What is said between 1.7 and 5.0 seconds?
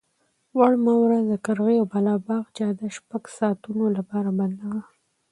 او باغ بالا جاده شپږو ساعتونو لپاره بنده وه.